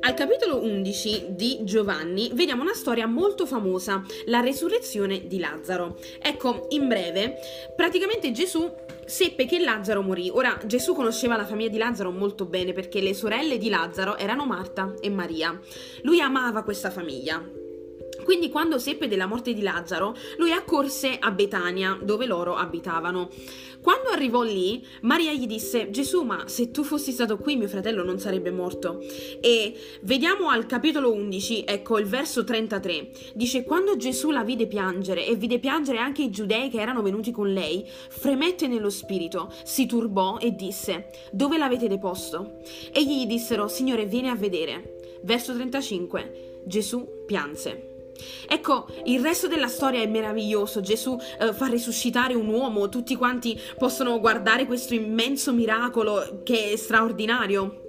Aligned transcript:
Al 0.00 0.14
capitolo 0.14 0.62
11 0.62 1.26
di 1.30 1.58
Giovanni 1.62 2.30
vediamo 2.32 2.62
una 2.62 2.72
storia 2.72 3.06
molto 3.06 3.44
famosa, 3.44 4.02
la 4.26 4.40
resurrezione 4.40 5.26
di 5.26 5.38
Lazzaro. 5.38 5.98
Ecco, 6.20 6.66
in 6.70 6.88
breve, 6.88 7.38
praticamente 7.74 8.32
Gesù 8.32 8.72
seppe 9.04 9.46
che 9.46 9.58
Lazzaro 9.58 10.02
morì. 10.02 10.30
Ora 10.30 10.58
Gesù 10.64 10.94
conosceva 10.94 11.36
la 11.36 11.44
famiglia 11.44 11.70
di 11.70 11.78
Lazzaro 11.78 12.10
molto 12.10 12.46
bene 12.46 12.72
perché 12.72 13.00
le 13.00 13.14
sorelle 13.14 13.58
di 13.58 13.68
Lazzaro 13.68 14.16
erano 14.16 14.46
Marta 14.46 14.94
e 15.00 15.10
Maria. 15.10 15.58
Lui 16.02 16.20
amava 16.20 16.62
questa 16.62 16.90
famiglia. 16.90 17.65
Quindi 18.26 18.50
quando 18.50 18.80
seppe 18.80 19.06
della 19.06 19.26
morte 19.26 19.54
di 19.54 19.62
Lazzaro, 19.62 20.16
lui 20.38 20.50
accorse 20.50 21.16
a 21.16 21.30
Betania, 21.30 21.96
dove 22.02 22.26
loro 22.26 22.56
abitavano. 22.56 23.30
Quando 23.80 24.08
arrivò 24.08 24.42
lì, 24.42 24.84
Maria 25.02 25.32
gli 25.32 25.46
disse: 25.46 25.90
Gesù, 25.90 26.22
ma 26.22 26.48
se 26.48 26.72
tu 26.72 26.82
fossi 26.82 27.12
stato 27.12 27.36
qui, 27.36 27.54
mio 27.54 27.68
fratello 27.68 28.02
non 28.02 28.18
sarebbe 28.18 28.50
morto. 28.50 28.98
E 29.40 29.74
vediamo 30.02 30.48
al 30.48 30.66
capitolo 30.66 31.12
11, 31.12 31.62
ecco 31.64 31.98
il 31.98 32.06
verso 32.06 32.42
33. 32.42 33.10
Dice: 33.34 33.62
Quando 33.62 33.96
Gesù 33.96 34.30
la 34.30 34.42
vide 34.42 34.66
piangere 34.66 35.24
e 35.24 35.36
vide 35.36 35.60
piangere 35.60 35.98
anche 35.98 36.22
i 36.22 36.30
giudei 36.30 36.68
che 36.68 36.80
erano 36.80 37.02
venuti 37.02 37.30
con 37.30 37.52
lei, 37.52 37.86
fremette 37.86 38.66
nello 38.66 38.90
spirito, 38.90 39.52
si 39.62 39.86
turbò 39.86 40.38
e 40.38 40.56
disse: 40.56 41.10
Dove 41.30 41.56
l'avete 41.56 41.86
deposto? 41.86 42.58
Egli 42.92 43.20
gli 43.20 43.26
dissero: 43.26 43.68
Signore, 43.68 44.04
vieni 44.06 44.30
a 44.30 44.34
vedere. 44.34 45.20
Verso 45.22 45.54
35. 45.54 46.62
Gesù 46.64 47.22
pianse. 47.24 47.94
Ecco, 48.48 48.86
il 49.04 49.20
resto 49.20 49.48
della 49.48 49.68
storia 49.68 50.00
è 50.00 50.06
meraviglioso. 50.06 50.80
Gesù 50.80 51.16
eh, 51.38 51.52
fa 51.52 51.66
risuscitare 51.66 52.34
un 52.34 52.48
uomo, 52.48 52.88
tutti 52.88 53.16
quanti 53.16 53.58
possono 53.78 54.18
guardare 54.20 54.66
questo 54.66 54.94
immenso 54.94 55.52
miracolo 55.52 56.40
che 56.42 56.72
è 56.72 56.76
straordinario. 56.76 57.82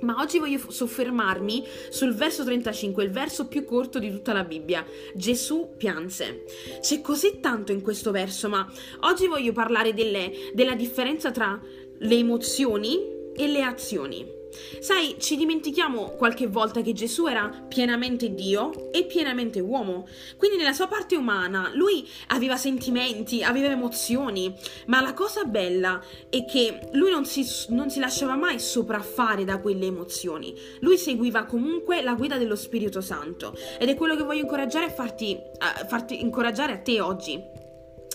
Ma 0.00 0.16
oggi 0.18 0.40
voglio 0.40 0.58
soffermarmi 0.68 1.64
sul 1.88 2.12
verso 2.12 2.42
35, 2.42 3.04
il 3.04 3.10
verso 3.10 3.46
più 3.46 3.64
corto 3.64 4.00
di 4.00 4.10
tutta 4.10 4.32
la 4.32 4.42
Bibbia. 4.42 4.84
Gesù 5.14 5.74
pianse. 5.76 6.44
C'è 6.80 7.00
così 7.00 7.38
tanto 7.40 7.70
in 7.70 7.82
questo 7.82 8.10
verso, 8.10 8.48
ma 8.48 8.68
oggi 9.02 9.28
voglio 9.28 9.52
parlare 9.52 9.94
delle, 9.94 10.50
della 10.54 10.74
differenza 10.74 11.30
tra 11.30 11.60
le 11.98 12.14
emozioni 12.16 12.98
e 13.34 13.46
le 13.46 13.62
azioni. 13.62 14.41
Sai, 14.80 15.16
ci 15.18 15.36
dimentichiamo 15.36 16.10
qualche 16.12 16.46
volta 16.46 16.80
che 16.82 16.92
Gesù 16.92 17.26
era 17.26 17.48
pienamente 17.68 18.34
Dio 18.34 18.90
e 18.92 19.04
pienamente 19.04 19.60
uomo. 19.60 20.06
Quindi 20.36 20.56
nella 20.56 20.72
sua 20.72 20.86
parte 20.86 21.16
umana 21.16 21.70
lui 21.74 22.06
aveva 22.28 22.56
sentimenti, 22.56 23.42
aveva 23.42 23.68
emozioni, 23.68 24.54
ma 24.86 25.00
la 25.00 25.14
cosa 25.14 25.44
bella 25.44 26.02
è 26.28 26.44
che 26.44 26.88
lui 26.92 27.10
non 27.10 27.24
si, 27.24 27.46
non 27.68 27.90
si 27.90 28.00
lasciava 28.00 28.36
mai 28.36 28.58
sopraffare 28.58 29.44
da 29.44 29.58
quelle 29.58 29.86
emozioni. 29.86 30.54
Lui 30.80 30.98
seguiva 30.98 31.44
comunque 31.44 32.02
la 32.02 32.14
guida 32.14 32.38
dello 32.38 32.56
Spirito 32.56 33.00
Santo 33.00 33.54
ed 33.78 33.88
è 33.88 33.94
quello 33.94 34.16
che 34.16 34.24
voglio 34.24 34.42
incoraggiare 34.42 34.86
a 34.86 34.90
farti, 34.90 35.38
a 35.58 35.86
farti 35.86 36.20
incoraggiare 36.20 36.72
a 36.72 36.78
te 36.78 37.00
oggi. 37.00 37.61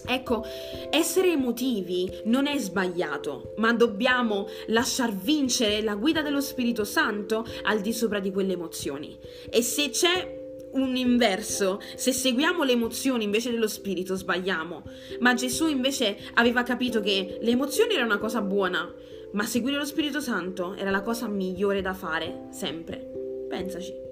Ecco, 0.06 0.44
essere 0.90 1.32
emotivi 1.32 2.22
non 2.26 2.48
è 2.48 2.58
sbagliato, 2.58 3.54
ma 3.58 3.74
dobbiamo 3.74 4.48
lasciar 4.68 5.14
vincere 5.14 5.82
la 5.82 5.96
guida 5.96 6.22
dello 6.22 6.42
Spirito 6.42 6.84
Santo 6.84 7.46
al 7.64 7.82
di 7.82 7.94
sopra 7.94 8.20
di 8.20 8.32
quelle 8.32 8.54
emozioni. 8.54 9.18
E 9.50 9.62
se 9.62 9.90
c'è 9.90 10.46
un 10.74 10.96
inverso, 10.96 11.80
se 11.96 12.12
seguiamo 12.12 12.64
le 12.64 12.74
emozioni 12.74 13.24
invece 13.24 13.52
dello 13.52 13.68
spirito, 13.68 14.16
sbagliamo. 14.16 14.84
Ma 15.20 15.34
Gesù 15.34 15.68
invece 15.68 16.18
aveva 16.36 16.64
capito 16.64 17.00
che 17.02 17.40
le 17.42 17.52
emozioni 17.52 17.94
erano 17.94 18.12
una 18.12 18.20
cosa 18.20 18.42
buona, 18.42 18.94
ma 19.32 19.44
seguire 19.46 19.78
lo 19.78 19.86
Spirito 19.86 20.20
Santo 20.20 20.76
era 20.76 20.92
la 20.92 21.02
cosa 21.02 21.28
migliore 21.28 21.82
da 21.82 21.94
fare, 21.94 22.48
sempre. 22.52 23.46
Pensaci. 23.50 24.07